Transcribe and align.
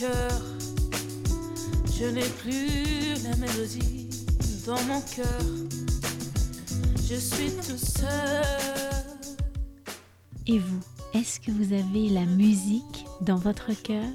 Je 0.00 0.06
n'ai 2.06 2.26
plus 2.38 3.22
la 3.22 3.36
mélodie 3.36 4.08
dans 4.66 4.80
mon 4.84 5.02
cœur. 5.02 5.42
Je 7.06 7.16
suis 7.16 7.50
tout 7.56 7.76
seul. 7.76 8.42
Et 10.46 10.58
vous, 10.58 10.80
est-ce 11.12 11.38
que 11.38 11.50
vous 11.50 11.74
avez 11.74 12.08
la 12.08 12.24
musique 12.24 13.04
dans 13.20 13.36
votre 13.36 13.74
cœur? 13.82 14.08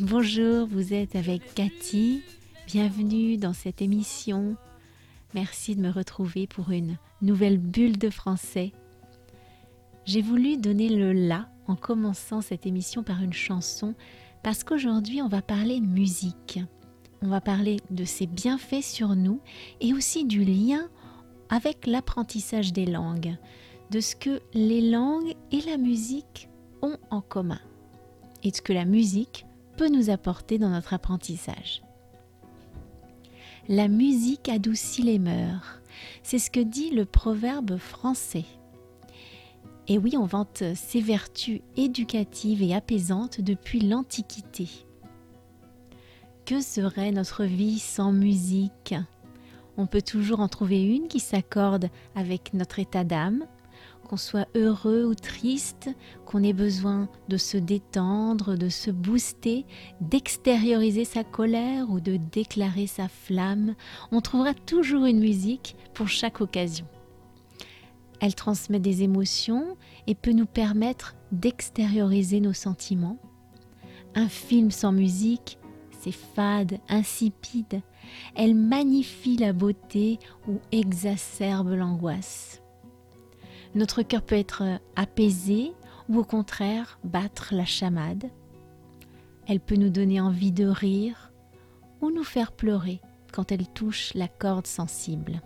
Bonjour, 0.00 0.66
vous 0.66 0.92
êtes 0.92 1.14
avec 1.14 1.54
Cathy. 1.54 2.22
Bienvenue 2.66 3.36
dans 3.36 3.52
cette 3.52 3.80
émission. 3.80 4.56
Merci 5.34 5.76
de 5.76 5.82
me 5.82 5.90
retrouver 5.90 6.48
pour 6.48 6.72
une 6.72 6.96
nouvelle 7.22 7.58
bulle 7.58 7.98
de 7.98 8.10
français. 8.10 8.72
J'ai 10.04 10.20
voulu 10.20 10.56
donner 10.56 10.88
le 10.88 11.12
la 11.12 11.48
en 11.66 11.76
commençant 11.76 12.40
cette 12.40 12.66
émission 12.66 13.02
par 13.02 13.22
une 13.22 13.32
chanson 13.32 13.94
parce 14.42 14.64
qu'aujourd'hui 14.64 15.22
on 15.22 15.28
va 15.28 15.42
parler 15.42 15.80
musique. 15.80 16.60
On 17.22 17.28
va 17.28 17.40
parler 17.40 17.78
de 17.90 18.04
ses 18.04 18.26
bienfaits 18.26 18.82
sur 18.82 19.16
nous 19.16 19.40
et 19.80 19.94
aussi 19.94 20.24
du 20.24 20.44
lien 20.44 20.88
avec 21.48 21.86
l'apprentissage 21.86 22.72
des 22.72 22.86
langues, 22.86 23.36
de 23.90 24.00
ce 24.00 24.14
que 24.16 24.40
les 24.52 24.90
langues 24.90 25.34
et 25.50 25.60
la 25.62 25.76
musique 25.76 26.48
ont 26.82 26.98
en 27.10 27.20
commun 27.20 27.60
et 28.42 28.50
de 28.50 28.56
ce 28.56 28.62
que 28.62 28.72
la 28.72 28.84
musique 28.84 29.46
peut 29.76 29.88
nous 29.88 30.10
apporter 30.10 30.58
dans 30.58 30.70
notre 30.70 30.92
apprentissage. 30.92 31.82
La 33.68 33.88
musique 33.88 34.50
adoucit 34.50 35.02
les 35.02 35.18
mœurs, 35.18 35.80
c'est 36.22 36.38
ce 36.38 36.50
que 36.50 36.60
dit 36.60 36.90
le 36.90 37.06
proverbe 37.06 37.78
français. 37.78 38.44
Et 39.86 39.98
oui, 39.98 40.16
on 40.16 40.24
vante 40.24 40.62
ses 40.74 41.00
vertus 41.00 41.60
éducatives 41.76 42.62
et 42.62 42.74
apaisantes 42.74 43.40
depuis 43.40 43.80
l'Antiquité. 43.80 44.68
Que 46.46 46.60
serait 46.60 47.12
notre 47.12 47.44
vie 47.44 47.78
sans 47.78 48.12
musique? 48.12 48.94
On 49.76 49.86
peut 49.86 50.02
toujours 50.02 50.40
en 50.40 50.48
trouver 50.48 50.82
une 50.82 51.08
qui 51.08 51.20
s'accorde 51.20 51.90
avec 52.14 52.54
notre 52.54 52.78
état 52.78 53.04
d'âme, 53.04 53.44
qu'on 54.08 54.16
soit 54.16 54.48
heureux 54.54 55.04
ou 55.04 55.14
triste, 55.14 55.90
qu'on 56.24 56.42
ait 56.42 56.52
besoin 56.52 57.08
de 57.28 57.36
se 57.36 57.56
détendre, 57.56 58.56
de 58.56 58.68
se 58.68 58.90
booster, 58.90 59.66
d'extérioriser 60.00 61.04
sa 61.04 61.24
colère 61.24 61.90
ou 61.90 62.00
de 62.00 62.16
déclarer 62.16 62.86
sa 62.86 63.08
flamme, 63.08 63.74
on 64.12 64.20
trouvera 64.20 64.54
toujours 64.54 65.06
une 65.06 65.20
musique 65.20 65.76
pour 65.92 66.08
chaque 66.08 66.40
occasion. 66.40 66.86
Elle 68.20 68.34
transmet 68.34 68.78
des 68.78 69.02
émotions 69.02 69.76
et 70.06 70.14
peut 70.14 70.32
nous 70.32 70.46
permettre 70.46 71.14
d'extérioriser 71.32 72.40
nos 72.40 72.52
sentiments. 72.52 73.18
Un 74.14 74.28
film 74.28 74.70
sans 74.70 74.92
musique, 74.92 75.58
c'est 76.00 76.12
fade, 76.12 76.78
insipide. 76.88 77.80
Elle 78.34 78.54
magnifie 78.54 79.36
la 79.36 79.52
beauté 79.52 80.18
ou 80.48 80.60
exacerbe 80.70 81.70
l'angoisse. 81.70 82.62
Notre 83.74 84.02
cœur 84.02 84.22
peut 84.22 84.36
être 84.36 84.62
apaisé 84.94 85.72
ou 86.08 86.18
au 86.18 86.24
contraire 86.24 86.98
battre 87.02 87.54
la 87.54 87.64
chamade. 87.64 88.30
Elle 89.48 89.60
peut 89.60 89.76
nous 89.76 89.90
donner 89.90 90.20
envie 90.20 90.52
de 90.52 90.66
rire 90.66 91.32
ou 92.00 92.10
nous 92.10 92.24
faire 92.24 92.52
pleurer 92.52 93.00
quand 93.32 93.50
elle 93.50 93.66
touche 93.66 94.14
la 94.14 94.28
corde 94.28 94.66
sensible. 94.66 95.42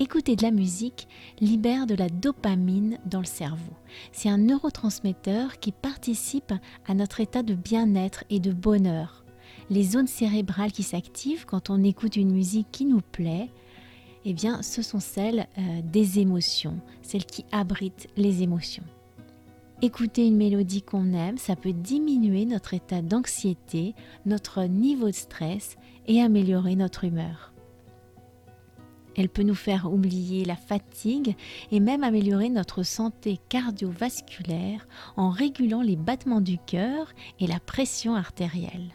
Écouter 0.00 0.36
de 0.36 0.44
la 0.44 0.52
musique 0.52 1.08
libère 1.40 1.84
de 1.84 1.96
la 1.96 2.08
dopamine 2.08 2.98
dans 3.04 3.18
le 3.18 3.24
cerveau. 3.24 3.72
C'est 4.12 4.28
un 4.28 4.38
neurotransmetteur 4.38 5.58
qui 5.58 5.72
participe 5.72 6.54
à 6.86 6.94
notre 6.94 7.18
état 7.18 7.42
de 7.42 7.54
bien-être 7.54 8.22
et 8.30 8.38
de 8.38 8.52
bonheur. 8.52 9.24
Les 9.70 9.82
zones 9.82 10.06
cérébrales 10.06 10.70
qui 10.70 10.84
s'activent 10.84 11.46
quand 11.46 11.68
on 11.68 11.82
écoute 11.82 12.14
une 12.14 12.30
musique 12.30 12.68
qui 12.70 12.84
nous 12.84 13.00
plaît, 13.00 13.50
eh 14.24 14.34
bien, 14.34 14.62
ce 14.62 14.82
sont 14.82 15.00
celles 15.00 15.48
euh, 15.58 15.80
des 15.82 16.20
émotions, 16.20 16.78
celles 17.02 17.26
qui 17.26 17.44
abritent 17.50 18.06
les 18.16 18.44
émotions. 18.44 18.84
Écouter 19.82 20.28
une 20.28 20.36
mélodie 20.36 20.82
qu'on 20.82 21.12
aime, 21.12 21.38
ça 21.38 21.56
peut 21.56 21.72
diminuer 21.72 22.44
notre 22.44 22.72
état 22.72 23.02
d'anxiété, 23.02 23.96
notre 24.26 24.62
niveau 24.64 25.06
de 25.06 25.12
stress 25.12 25.76
et 26.06 26.22
améliorer 26.22 26.76
notre 26.76 27.02
humeur. 27.02 27.52
Elle 29.18 29.28
peut 29.28 29.42
nous 29.42 29.56
faire 29.56 29.92
oublier 29.92 30.44
la 30.44 30.54
fatigue 30.54 31.34
et 31.72 31.80
même 31.80 32.04
améliorer 32.04 32.50
notre 32.50 32.84
santé 32.84 33.40
cardiovasculaire 33.48 34.86
en 35.16 35.30
régulant 35.30 35.82
les 35.82 35.96
battements 35.96 36.40
du 36.40 36.56
cœur 36.56 37.12
et 37.40 37.48
la 37.48 37.58
pression 37.58 38.14
artérielle. 38.14 38.92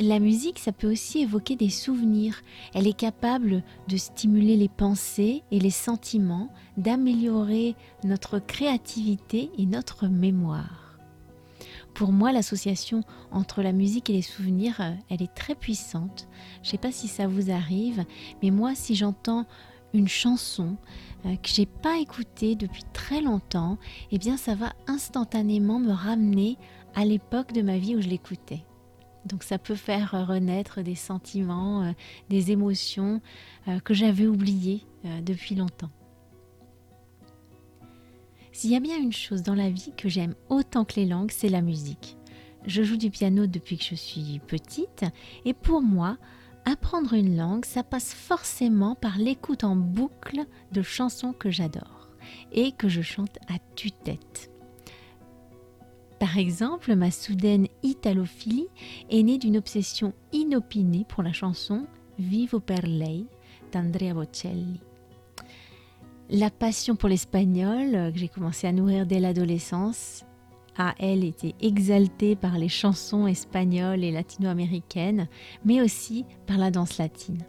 La 0.00 0.18
musique, 0.18 0.58
ça 0.58 0.72
peut 0.72 0.90
aussi 0.90 1.20
évoquer 1.20 1.54
des 1.54 1.70
souvenirs. 1.70 2.42
Elle 2.74 2.88
est 2.88 2.96
capable 2.96 3.62
de 3.86 3.96
stimuler 3.96 4.56
les 4.56 4.70
pensées 4.70 5.44
et 5.52 5.60
les 5.60 5.70
sentiments, 5.70 6.48
d'améliorer 6.76 7.76
notre 8.02 8.40
créativité 8.40 9.50
et 9.58 9.66
notre 9.66 10.08
mémoire. 10.08 10.81
Pour 11.94 12.12
moi, 12.12 12.32
l'association 12.32 13.02
entre 13.30 13.62
la 13.62 13.72
musique 13.72 14.10
et 14.10 14.14
les 14.14 14.22
souvenirs, 14.22 14.80
elle 15.10 15.22
est 15.22 15.34
très 15.34 15.54
puissante. 15.54 16.28
Je 16.62 16.68
ne 16.68 16.70
sais 16.72 16.78
pas 16.78 16.92
si 16.92 17.08
ça 17.08 17.26
vous 17.26 17.50
arrive, 17.50 18.04
mais 18.42 18.50
moi, 18.50 18.74
si 18.74 18.94
j'entends 18.94 19.46
une 19.94 20.08
chanson 20.08 20.76
euh, 21.26 21.36
que 21.36 21.48
j'ai 21.48 21.66
pas 21.66 21.98
écoutée 21.98 22.54
depuis 22.54 22.84
très 22.94 23.20
longtemps, 23.20 23.78
eh 24.10 24.18
bien, 24.18 24.36
ça 24.36 24.54
va 24.54 24.72
instantanément 24.86 25.78
me 25.78 25.92
ramener 25.92 26.56
à 26.94 27.04
l'époque 27.04 27.52
de 27.52 27.62
ma 27.62 27.78
vie 27.78 27.96
où 27.96 28.00
je 28.00 28.08
l'écoutais. 28.08 28.64
Donc 29.26 29.42
ça 29.42 29.58
peut 29.58 29.74
faire 29.74 30.26
renaître 30.26 30.82
des 30.82 30.94
sentiments, 30.94 31.84
euh, 31.84 31.92
des 32.28 32.50
émotions 32.50 33.20
euh, 33.68 33.78
que 33.80 33.94
j'avais 33.94 34.26
oubliées 34.26 34.84
euh, 35.04 35.20
depuis 35.20 35.54
longtemps. 35.54 35.90
S'il 38.52 38.70
y 38.70 38.76
a 38.76 38.80
bien 38.80 38.98
une 38.98 39.12
chose 39.12 39.42
dans 39.42 39.54
la 39.54 39.70
vie 39.70 39.92
que 39.96 40.10
j'aime 40.10 40.34
autant 40.50 40.84
que 40.84 40.96
les 40.96 41.06
langues, 41.06 41.30
c'est 41.32 41.48
la 41.48 41.62
musique. 41.62 42.18
Je 42.66 42.82
joue 42.82 42.98
du 42.98 43.10
piano 43.10 43.46
depuis 43.46 43.78
que 43.78 43.84
je 43.84 43.94
suis 43.94 44.40
petite 44.46 45.04
et 45.44 45.54
pour 45.54 45.80
moi, 45.80 46.18
apprendre 46.66 47.14
une 47.14 47.36
langue, 47.36 47.64
ça 47.64 47.82
passe 47.82 48.12
forcément 48.12 48.94
par 48.94 49.16
l'écoute 49.18 49.64
en 49.64 49.74
boucle 49.74 50.44
de 50.70 50.82
chansons 50.82 51.32
que 51.32 51.50
j'adore 51.50 52.08
et 52.52 52.72
que 52.72 52.88
je 52.88 53.00
chante 53.00 53.38
à 53.48 53.58
tue-tête. 53.74 54.50
Par 56.20 56.38
exemple, 56.38 56.94
ma 56.94 57.10
soudaine 57.10 57.66
italophilie 57.82 58.68
est 59.10 59.22
née 59.22 59.38
d'une 59.38 59.56
obsession 59.56 60.12
inopinée 60.32 61.04
pour 61.08 61.22
la 61.22 61.32
chanson 61.32 61.86
Vivo 62.18 62.60
per 62.60 62.82
lei 62.82 63.24
d'Andrea 63.72 64.14
Bocelli. 64.14 64.80
La 66.30 66.50
passion 66.50 66.96
pour 66.96 67.08
l'espagnol, 67.08 68.12
que 68.12 68.18
j'ai 68.18 68.28
commencé 68.28 68.66
à 68.66 68.72
nourrir 68.72 69.06
dès 69.06 69.20
l'adolescence, 69.20 70.24
a, 70.78 70.94
elle, 70.98 71.24
été 71.24 71.54
exaltée 71.60 72.36
par 72.36 72.58
les 72.58 72.68
chansons 72.68 73.26
espagnoles 73.26 74.04
et 74.04 74.10
latino-américaines, 74.10 75.28
mais 75.64 75.82
aussi 75.82 76.24
par 76.46 76.58
la 76.58 76.70
danse 76.70 76.98
latine. 76.98 77.44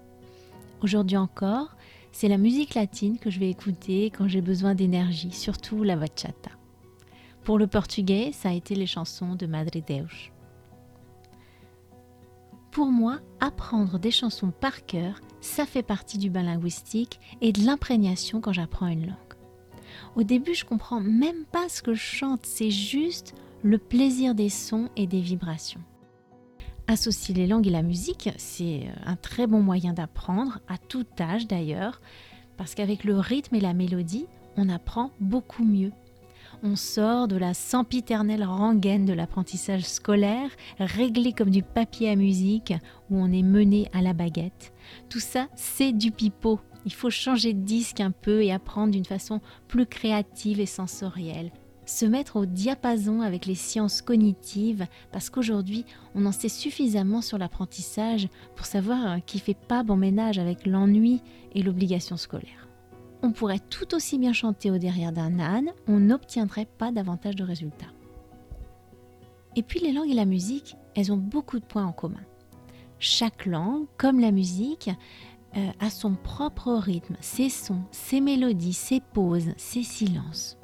Aujourd'hui 0.82 1.18
encore, 1.18 1.76
c'est 2.12 2.28
la 2.28 2.38
musique 2.38 2.76
latine 2.76 3.18
que 3.18 3.30
je 3.30 3.40
vais 3.40 3.50
écouter 3.50 4.12
quand 4.16 4.28
j'ai 4.28 4.42
besoin 4.42 4.76
d'énergie, 4.76 5.32
surtout 5.32 5.84
la 5.84 5.96
bachata. 5.96 6.52
Pour 7.44 7.58
le 7.58 7.68
portugais, 7.68 8.32
ça 8.34 8.50
a 8.50 8.54
été 8.54 8.76
les 8.76 8.86
chansons 8.86 9.36
de 9.36 9.46
Madre 9.46 9.80
Deus. 9.80 10.32
Pour 12.72 12.88
moi, 12.88 13.20
apprendre 13.40 14.00
des 14.00 14.12
chansons 14.12 14.52
par 14.52 14.86
cœur, 14.86 15.20
ça 15.44 15.66
fait 15.66 15.84
partie 15.84 16.18
du 16.18 16.30
bain 16.30 16.44
linguistique 16.44 17.20
et 17.42 17.52
de 17.52 17.66
l'imprégnation 17.66 18.40
quand 18.40 18.54
j'apprends 18.54 18.88
une 18.88 19.08
langue. 19.08 19.18
Au 20.16 20.24
début, 20.24 20.56
je 20.56 20.66
comprends 20.66 21.02
même 21.02 21.46
pas 21.52 21.70
ce 21.70 21.82
que 21.82 21.94
je 21.94 22.02
chante, 22.02 22.46
c'est 22.46 22.72
juste 22.72 23.36
le 23.62 23.78
plaisir 23.78 24.36
des 24.36 24.50
sons 24.50 24.90
et 24.96 25.06
des 25.06 25.22
vibrations. 25.22 25.82
Associer 26.88 27.36
les 27.36 27.48
langues 27.48 27.68
et 27.68 27.72
la 27.72 27.82
musique, 27.82 28.30
c'est 28.38 28.88
un 29.06 29.16
très 29.16 29.48
bon 29.48 29.62
moyen 29.62 29.94
d'apprendre, 29.94 30.60
à 30.68 30.78
tout 30.78 31.06
âge 31.20 31.48
d'ailleurs, 31.48 32.02
parce 32.58 32.74
qu'avec 32.76 33.04
le 33.04 33.20
rythme 33.20 33.56
et 33.56 33.62
la 33.62 33.74
mélodie, 33.74 34.26
on 34.56 34.70
apprend 34.70 35.12
beaucoup 35.20 35.64
mieux 35.64 35.92
on 36.64 36.78
sort 36.78 37.28
de 37.28 37.36
la 37.36 37.54
sempiternelle 37.54 38.46
rengaine 38.46 39.06
de 39.06 39.12
l'apprentissage 39.12 39.84
scolaire, 39.84 40.50
réglé 40.80 41.34
comme 41.34 41.50
du 41.50 41.62
papier 41.62 42.10
à 42.10 42.16
musique, 42.16 42.74
où 43.10 43.18
on 43.18 43.32
est 43.32 43.44
mené 43.44 43.90
à 43.92 44.02
la 44.02 44.14
baguette. 44.14 44.74
Tout 45.10 45.20
ça, 45.20 45.48
c'est 45.56 45.92
du 45.92 46.12
pipeau. 46.12 46.62
Il 46.86 46.94
faut 46.94 47.10
changer 47.10 47.54
de 47.54 47.60
disque 47.60 48.00
un 48.00 48.12
peu 48.12 48.44
et 48.44 48.54
apprendre 48.54 48.94
d'une 48.94 49.06
façon 49.06 49.42
plus 49.68 49.86
créative 49.86 50.62
et 50.62 50.66
sensorielle. 50.66 51.52
Se 51.86 52.06
mettre 52.06 52.38
au 52.38 52.46
diapason 52.46 53.20
avec 53.20 53.46
les 53.46 53.56
sciences 53.56 54.02
cognitives, 54.02 54.88
parce 55.12 55.30
qu'aujourd'hui, 55.30 55.86
on 56.16 56.26
en 56.26 56.32
sait 56.32 56.48
suffisamment 56.48 57.22
sur 57.22 57.38
l'apprentissage 57.38 58.30
pour 58.56 58.66
savoir 58.66 59.20
qui 59.26 59.40
fait 59.40 59.54
pas 59.54 59.84
bon 59.84 59.98
ménage 59.98 60.40
avec 60.40 60.66
l'ennui 60.66 61.22
et 61.56 61.62
l'obligation 61.62 62.16
scolaire 62.16 62.63
on 63.24 63.32
pourrait 63.32 63.62
tout 63.70 63.96
aussi 63.96 64.20
bien 64.20 64.34
chanter 64.34 64.70
au 64.70 64.78
derrière 64.78 65.14
d'un 65.14 65.40
âne, 65.40 65.72
on 65.88 66.00
n'obtiendrait 66.00 66.68
pas 66.78 66.92
davantage 66.92 67.38
de 67.38 67.44
résultats. 67.44 67.92
Et 69.56 69.64
puis 69.64 69.80
les 69.80 69.94
langues 69.94 70.10
et 70.10 70.16
la 70.16 70.26
musique, 70.26 70.76
elles 70.96 71.12
ont 71.12 71.18
beaucoup 71.18 71.60
de 71.60 71.66
points 71.66 71.86
en 71.86 71.94
commun. 71.94 72.24
Chaque 73.00 73.46
langue, 73.46 73.86
comme 73.98 74.20
la 74.20 74.32
musique, 74.32 74.90
euh, 75.56 75.72
a 75.80 75.90
son 75.90 76.16
propre 76.16 76.74
rythme, 76.74 77.16
ses 77.22 77.50
sons, 77.50 77.84
ses 77.92 78.22
mélodies, 78.22 78.74
ses 78.74 79.00
pauses, 79.00 79.54
ses 79.56 79.84
silences. 79.84 80.58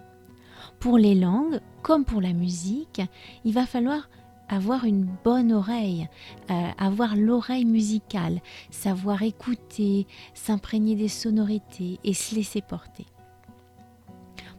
Pour 0.80 0.98
les 0.98 1.16
langues, 1.16 1.62
comme 1.82 2.06
pour 2.06 2.22
la 2.22 2.34
musique, 2.34 3.02
il 3.46 3.54
va 3.54 3.66
falloir 3.66 4.10
avoir 4.50 4.86
une 4.86 5.06
bonne 5.24 5.54
oreille, 5.54 6.10
euh, 6.50 6.70
avoir 6.78 7.16
l'oreille 7.16 7.66
musicale, 7.66 8.42
savoir 8.72 9.22
écouter, 9.24 10.08
s'imprégner 10.34 10.96
des 10.96 11.08
sonorités 11.08 12.00
et 12.04 12.14
se 12.14 12.36
laisser 12.36 12.62
porter. 12.62 13.06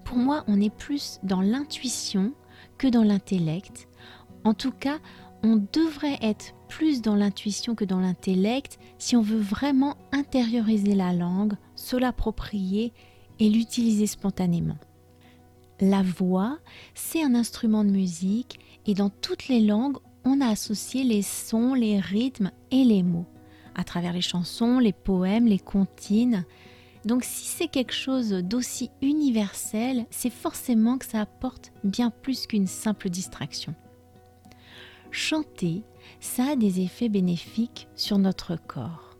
Pour 0.05 0.17
moi, 0.17 0.45
on 0.49 0.61
est 0.61 0.75
plus 0.75 1.21
dans 1.23 1.41
l'intuition 1.41 2.33
que 2.79 2.87
dans 2.87 3.05
l'intellect. 3.05 3.89
En 4.45 4.55
tout 4.55 4.73
cas, 4.73 4.99
on 5.43 5.57
devrait 5.73 6.19
être 6.23 6.55
plus 6.69 7.03
dans 7.03 7.15
l'intuition 7.15 7.75
que 7.75 7.85
dans 7.85 8.01
l'intellect 8.01 8.79
si 8.99 9.17
on 9.17 9.23
veut 9.23 9.41
vraiment 9.41 9.97
intérioriser 10.13 10.95
la 10.95 11.13
langue, 11.13 11.55
se 11.75 11.97
l'approprier 11.97 12.93
et 13.39 13.49
l'utiliser 13.49 14.07
spontanément. 14.07 14.77
La 15.81 16.03
voix, 16.03 16.59
c'est 16.94 17.23
un 17.23 17.35
instrument 17.35 17.85
de 17.85 17.91
musique 17.91 18.61
et 18.87 18.93
dans 18.93 19.09
toutes 19.09 19.49
les 19.49 19.61
langues, 19.61 19.97
on 20.25 20.43
a 20.43 20.49
associé 20.49 21.05
les 21.05 21.23
sons, 21.23 21.73
les 21.73 21.99
rythmes 21.99 22.50
et 22.71 22.85
les 22.85 23.03
mots, 23.03 23.25
à 23.75 23.82
travers 23.82 24.12
les 24.12 24.21
chansons, 24.21 24.79
les 24.79 24.93
poèmes, 24.93 25.47
les 25.47 25.59
comptines. 25.59 26.44
Donc 27.06 27.25
si 27.25 27.47
c'est 27.47 27.69
quelque 27.69 27.94
chose 27.94 28.31
d'aussi 28.31 28.91
universel, 29.00 30.05
c'est 30.11 30.32
forcément 30.32 30.99
que 30.99 31.06
ça 31.06 31.23
apporte 31.23 31.73
bien 31.82 32.11
plus 32.11 32.47
qu'une 32.47 32.67
simple 32.67 33.09
distraction. 33.09 33.75
Chanter, 35.11 35.82
ça 36.21 36.50
a 36.50 36.56
des 36.56 36.81
effets 36.81 37.09
bénéfiques 37.09 37.88
sur 37.94 38.19
notre 38.19 38.56
corps. 38.56 39.17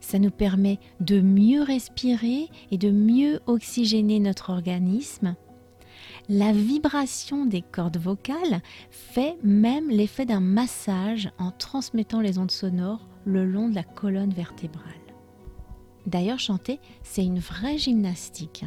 Ça 0.00 0.18
nous 0.18 0.30
permet 0.30 0.78
de 1.00 1.22
mieux 1.22 1.62
respirer 1.62 2.50
et 2.70 2.76
de 2.76 2.90
mieux 2.90 3.40
oxygéner 3.46 4.20
notre 4.20 4.50
organisme 4.50 5.34
la 6.28 6.52
vibration 6.52 7.44
des 7.44 7.62
cordes 7.62 7.98
vocales 7.98 8.62
fait 8.90 9.36
même 9.42 9.90
l'effet 9.90 10.24
d'un 10.24 10.40
massage 10.40 11.30
en 11.38 11.50
transmettant 11.50 12.20
les 12.20 12.38
ondes 12.38 12.50
sonores 12.50 13.06
le 13.24 13.44
long 13.44 13.68
de 13.68 13.74
la 13.74 13.82
colonne 13.82 14.32
vertébrale. 14.32 14.84
D'ailleurs, 16.06 16.38
chanter, 16.38 16.80
c'est 17.02 17.24
une 17.24 17.38
vraie 17.38 17.78
gymnastique. 17.78 18.64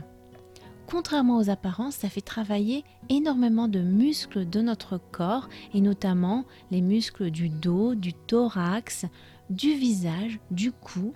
Contrairement 0.88 1.38
aux 1.38 1.50
apparences, 1.50 1.96
ça 1.96 2.10
fait 2.10 2.22
travailler 2.22 2.84
énormément 3.10 3.68
de 3.68 3.80
muscles 3.80 4.48
de 4.48 4.62
notre 4.62 4.98
corps 5.12 5.50
et 5.74 5.82
notamment 5.82 6.46
les 6.72 6.82
muscles 6.82 7.30
du 7.30 7.50
dos, 7.50 7.94
du 7.94 8.14
thorax, 8.14 9.06
du 9.50 9.74
visage, 9.74 10.40
du 10.50 10.72
cou 10.72 11.14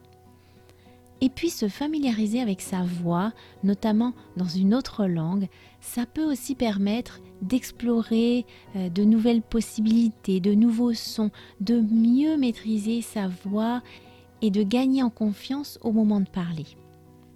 et 1.21 1.29
puis 1.29 1.49
se 1.49 1.67
familiariser 1.67 2.41
avec 2.41 2.61
sa 2.61 2.83
voix, 2.83 3.31
notamment 3.63 4.13
dans 4.37 4.47
une 4.47 4.73
autre 4.73 5.05
langue, 5.05 5.47
ça 5.79 6.05
peut 6.05 6.29
aussi 6.29 6.55
permettre 6.55 7.21
d'explorer 7.41 8.45
euh, 8.75 8.89
de 8.89 9.03
nouvelles 9.03 9.43
possibilités, 9.43 10.39
de 10.39 10.53
nouveaux 10.53 10.93
sons, 10.93 11.31
de 11.59 11.79
mieux 11.79 12.37
maîtriser 12.37 13.01
sa 13.01 13.27
voix 13.27 13.81
et 14.41 14.49
de 14.49 14.63
gagner 14.63 15.03
en 15.03 15.09
confiance 15.09 15.79
au 15.81 15.91
moment 15.91 16.19
de 16.19 16.29
parler. 16.29 16.65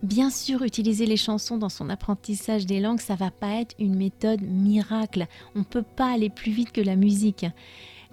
Bien 0.04 0.30
sûr, 0.30 0.64
utiliser 0.64 1.06
les 1.06 1.18
chansons 1.18 1.58
dans 1.58 1.70
son 1.70 1.90
apprentissage 1.90 2.66
des 2.66 2.80
langues, 2.80 3.00
ça 3.00 3.16
va 3.16 3.32
pas 3.32 3.62
être 3.62 3.76
une 3.80 3.96
méthode 3.96 4.42
miracle. 4.42 5.26
On 5.56 5.60
ne 5.60 5.64
peut 5.64 5.84
pas 5.84 6.14
aller 6.14 6.30
plus 6.30 6.52
vite 6.52 6.72
que 6.72 6.82
la 6.82 6.96
musique. 6.96 7.46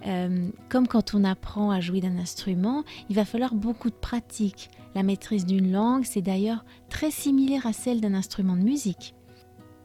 Euh, 0.07 0.49
comme 0.69 0.87
quand 0.87 1.13
on 1.13 1.23
apprend 1.23 1.71
à 1.71 1.79
jouer 1.79 2.01
d'un 2.01 2.17
instrument, 2.17 2.83
il 3.09 3.15
va 3.15 3.25
falloir 3.25 3.53
beaucoup 3.55 3.89
de 3.89 3.95
pratique. 3.95 4.69
La 4.95 5.03
maîtrise 5.03 5.45
d'une 5.45 5.71
langue, 5.71 6.03
c'est 6.03 6.21
d'ailleurs 6.21 6.65
très 6.89 7.11
similaire 7.11 7.65
à 7.65 7.73
celle 7.73 8.01
d'un 8.01 8.13
instrument 8.13 8.55
de 8.55 8.63
musique. 8.63 9.15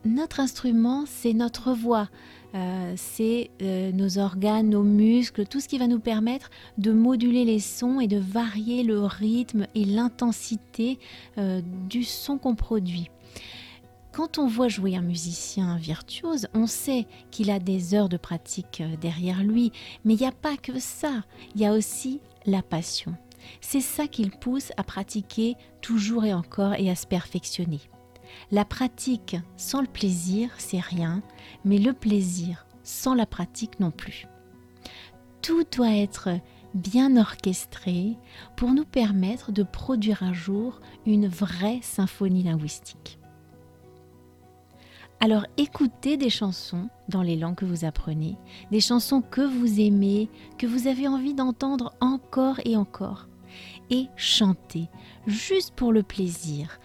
Notre 0.04 0.40
instrument, 0.40 1.04
c'est 1.06 1.32
notre 1.32 1.72
voix, 1.72 2.08
euh, 2.54 2.92
c'est 2.96 3.50
euh, 3.62 3.92
nos 3.92 4.18
organes, 4.18 4.70
nos 4.70 4.82
muscles, 4.82 5.46
tout 5.46 5.60
ce 5.60 5.68
qui 5.68 5.78
va 5.78 5.86
nous 5.86 6.00
permettre 6.00 6.50
de 6.78 6.92
moduler 6.92 7.44
les 7.44 7.58
sons 7.58 8.00
et 8.00 8.06
de 8.06 8.18
varier 8.18 8.84
le 8.84 9.00
rythme 9.04 9.66
et 9.74 9.84
l'intensité 9.84 10.98
du 11.88 12.04
son 12.04 12.38
qu'on 12.38 12.54
produit. 12.54 13.10
Quand 14.18 14.38
on 14.38 14.48
voit 14.48 14.66
jouer 14.66 14.96
un 14.96 15.00
musicien 15.00 15.76
virtuose, 15.76 16.48
on 16.52 16.66
sait 16.66 17.06
qu'il 17.30 17.52
a 17.52 17.60
des 17.60 17.94
heures 17.94 18.08
de 18.08 18.16
pratique 18.16 18.80
euh, 18.80 18.96
derrière 18.96 19.44
lui, 19.44 19.70
mais 20.04 20.14
il 20.14 20.18
n'y 20.18 20.26
a 20.26 20.32
pas 20.32 20.56
que 20.56 20.80
ça, 20.80 21.22
il 21.54 21.60
y 21.60 21.66
a 21.66 21.72
aussi 21.72 22.20
la 22.44 22.60
passion. 22.60 23.14
C'est 23.60 23.80
ça 23.80 24.08
qu'il 24.08 24.32
pousse 24.32 24.72
à 24.76 24.82
pratiquer 24.82 25.54
toujours 25.82 26.24
et 26.24 26.34
encore 26.34 26.74
et 26.74 26.90
à 26.90 26.96
se 26.96 27.06
perfectionner. 27.06 27.78
La 28.50 28.64
pratique 28.64 29.36
sans 29.56 29.82
le 29.82 29.86
plaisir, 29.86 30.50
c'est 30.58 30.80
rien, 30.80 31.22
mais 31.64 31.78
le 31.78 31.92
plaisir 31.92 32.66
sans 32.82 33.14
la 33.14 33.24
pratique 33.24 33.78
non 33.78 33.92
plus. 33.92 34.26
Tout 35.42 35.62
doit 35.76 35.94
être 35.94 36.30
bien 36.74 37.16
orchestré 37.16 38.16
pour 38.56 38.72
nous 38.72 38.84
permettre 38.84 39.52
de 39.52 39.62
produire 39.62 40.24
un 40.24 40.32
jour 40.32 40.80
une 41.06 41.28
vraie 41.28 41.78
symphonie 41.82 42.42
linguistique. 42.42 43.20
Alors 45.20 45.46
écoutez 45.56 46.16
des 46.16 46.30
chansons 46.30 46.88
dans 47.08 47.22
les 47.22 47.34
langues 47.34 47.56
que 47.56 47.64
vous 47.64 47.84
apprenez, 47.84 48.36
des 48.70 48.80
chansons 48.80 49.20
que 49.20 49.40
vous 49.40 49.80
aimez, 49.80 50.28
que 50.58 50.66
vous 50.66 50.86
avez 50.86 51.08
envie 51.08 51.34
d'entendre 51.34 51.92
encore 52.00 52.60
et 52.64 52.76
encore. 52.76 53.26
Et 53.90 54.06
chantez, 54.14 54.88
juste 55.26 55.74
pour 55.74 55.92
le 55.92 56.04
plaisir. 56.04 56.78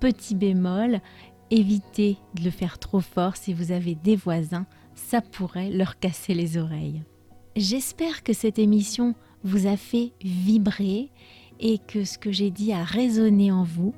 Petit 0.00 0.34
bémol, 0.34 1.02
évitez 1.50 2.16
de 2.34 2.44
le 2.44 2.50
faire 2.50 2.78
trop 2.78 3.00
fort 3.00 3.36
si 3.36 3.52
vous 3.52 3.72
avez 3.72 3.94
des 3.94 4.16
voisins, 4.16 4.66
ça 4.94 5.20
pourrait 5.20 5.70
leur 5.70 5.98
casser 5.98 6.32
les 6.32 6.56
oreilles. 6.56 7.02
J'espère 7.56 8.22
que 8.22 8.32
cette 8.32 8.58
émission 8.58 9.14
vous 9.44 9.66
a 9.66 9.76
fait 9.76 10.12
vibrer 10.22 11.10
et 11.60 11.78
que 11.78 12.04
ce 12.04 12.16
que 12.16 12.32
j'ai 12.32 12.50
dit 12.50 12.72
a 12.72 12.84
résonné 12.84 13.52
en 13.52 13.64
vous. 13.64 13.92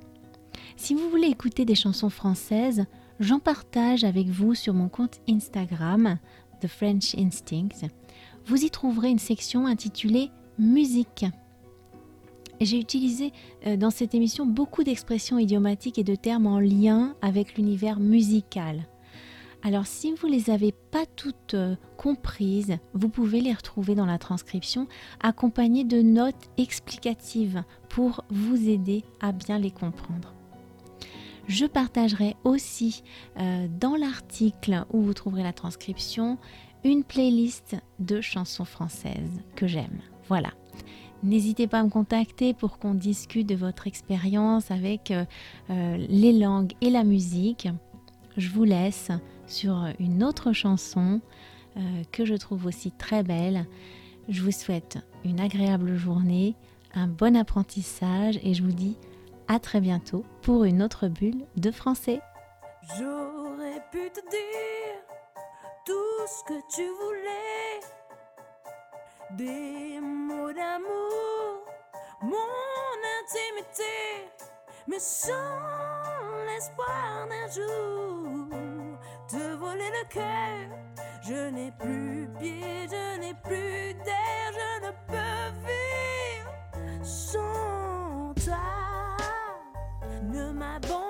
Si 0.77 0.95
vous 0.95 1.09
voulez 1.11 1.29
écouter 1.29 1.65
des 1.65 1.75
chansons 1.77 2.11
françaises, 2.11 2.87
j'en 3.21 3.39
partage 3.39 4.03
avec 4.03 4.27
vous 4.29 4.55
sur 4.55 4.75
mon 4.75 4.89
compte 4.89 5.21
Instagram, 5.29 6.19
The 6.61 6.67
French 6.67 7.15
Instincts. 7.17 7.87
Vous 8.47 8.65
y 8.65 8.71
trouverez 8.71 9.11
une 9.11 9.19
section 9.19 9.67
intitulée 9.67 10.31
Musique. 10.59 11.25
J'ai 12.61 12.79
utilisé 12.79 13.33
euh, 13.67 13.77
dans 13.77 13.91
cette 13.91 14.15
émission 14.15 14.45
beaucoup 14.45 14.85
d'expressions 14.85 15.39
idiomatiques 15.39 15.99
et 15.99 16.05
de 16.05 16.15
termes 16.15 16.47
en 16.47 16.61
lien 16.61 17.15
avec 17.23 17.57
l'univers 17.57 17.99
musical. 17.99 18.87
Alors 19.63 19.87
si 19.87 20.13
vous 20.13 20.27
ne 20.27 20.33
les 20.33 20.51
avez 20.51 20.73
pas 20.73 21.07
toutes 21.17 21.55
euh, 21.55 21.77
comprises, 21.97 22.77
vous 22.93 23.09
pouvez 23.09 23.41
les 23.41 23.53
retrouver 23.53 23.95
dans 23.95 24.07
la 24.07 24.19
transcription 24.19 24.89
accompagnées 25.23 25.85
de 25.85 26.03
notes 26.03 26.51
explicatives 26.59 27.63
pour 27.89 28.25
vous 28.31 28.69
aider 28.69 29.05
à 29.21 29.33
bien 29.33 29.59
les 29.59 29.71
comprendre. 29.71 30.35
Je 31.51 31.67
partagerai 31.67 32.37
aussi 32.45 33.03
euh, 33.41 33.67
dans 33.81 33.97
l'article 33.97 34.85
où 34.93 35.03
vous 35.03 35.15
trouverez 35.15 35.43
la 35.43 35.53
transcription 35.53 36.39
une 36.85 37.03
playlist 37.03 37.75
de 37.99 38.21
chansons 38.21 38.65
françaises 38.65 39.43
que 39.57 39.67
j'aime. 39.67 39.99
Voilà. 40.29 40.51
N'hésitez 41.25 41.67
pas 41.67 41.81
à 41.81 41.83
me 41.83 41.89
contacter 41.89 42.55
pour 42.55 42.79
qu'on 42.79 42.95
discute 42.95 43.49
de 43.49 43.57
votre 43.57 43.89
expérience 43.89 44.71
avec 44.71 45.11
euh, 45.11 45.97
les 46.09 46.33
langues 46.33 46.75
et 46.83 46.89
la 46.89 47.03
musique. 47.03 47.67
Je 48.37 48.49
vous 48.49 48.63
laisse 48.63 49.11
sur 49.49 49.89
une 49.99 50.23
autre 50.23 50.53
chanson 50.53 51.21
euh, 51.77 51.81
que 52.13 52.25
je 52.25 52.35
trouve 52.37 52.67
aussi 52.67 52.93
très 52.93 53.25
belle. 53.25 53.67
Je 54.29 54.41
vous 54.43 54.53
souhaite 54.53 54.99
une 55.25 55.41
agréable 55.41 55.97
journée, 55.97 56.55
un 56.95 57.09
bon 57.09 57.37
apprentissage 57.37 58.39
et 58.45 58.55
je 58.55 58.63
vous 58.63 58.71
dis 58.71 58.97
à 59.51 59.59
très 59.59 59.81
bientôt 59.81 60.25
pour 60.43 60.63
une 60.63 60.81
autre 60.81 61.09
bulle 61.09 61.45
de 61.57 61.73
français. 61.73 62.21
J'aurais 62.97 63.83
pu 63.91 64.09
te 64.11 64.21
dire 64.31 65.01
tout 65.85 66.27
ce 66.29 66.45
que 66.45 66.61
tu 66.73 66.87
voulais, 67.03 67.81
des 69.33 70.01
mots 70.01 70.53
d'amour, 70.53 71.67
mon 72.23 72.97
intimité, 73.19 74.31
mais 74.87 75.01
sans 75.01 75.33
l'espoir 76.47 77.27
d'un 77.29 77.49
jour 77.51 78.47
te 79.29 79.57
voler 79.57 79.91
le 79.99 80.09
cœur. 80.09 80.79
Je 81.23 81.51
n'ai 81.51 81.73
plus 81.73 82.29
pied, 82.39 82.87
je 82.89 83.19
n'ai 83.19 83.35
plus 83.43 83.95
d'air, 84.05 84.53
je 84.53 84.87
ne 84.87 84.93
peux 85.09 85.51
vivre 85.67 87.05
sans. 87.05 87.60
Ne 90.31 90.53
m'abandonne 90.53 91.10